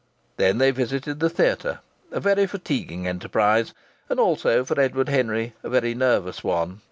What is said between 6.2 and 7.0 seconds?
one.